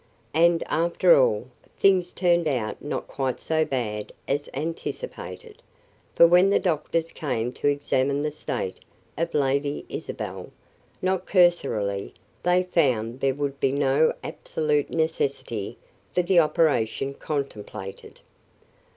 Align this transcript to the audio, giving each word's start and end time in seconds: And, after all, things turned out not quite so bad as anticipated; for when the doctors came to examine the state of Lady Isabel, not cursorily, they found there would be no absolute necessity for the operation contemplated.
And, 0.33 0.63
after 0.65 1.15
all, 1.15 1.47
things 1.77 2.11
turned 2.11 2.47
out 2.47 2.81
not 2.81 3.07
quite 3.07 3.39
so 3.39 3.63
bad 3.63 4.11
as 4.27 4.49
anticipated; 4.51 5.61
for 6.15 6.25
when 6.25 6.49
the 6.49 6.57
doctors 6.57 7.11
came 7.11 7.51
to 7.53 7.67
examine 7.67 8.23
the 8.23 8.31
state 8.31 8.77
of 9.15 9.35
Lady 9.35 9.85
Isabel, 9.89 10.49
not 11.03 11.27
cursorily, 11.27 12.15
they 12.41 12.63
found 12.63 13.19
there 13.19 13.35
would 13.35 13.59
be 13.59 13.71
no 13.71 14.11
absolute 14.23 14.89
necessity 14.89 15.77
for 16.15 16.23
the 16.23 16.39
operation 16.39 17.13
contemplated. 17.13 18.21